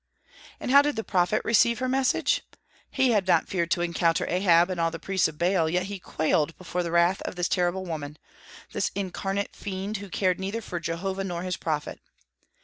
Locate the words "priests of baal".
4.97-5.69